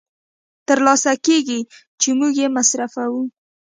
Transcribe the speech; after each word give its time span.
تر 0.67 0.77
لاسه 0.87 1.11
کېږي 1.25 1.59
چې 2.01 2.09
موږ 2.19 2.31
یې 2.41 2.47
مصرفوو 2.57 3.23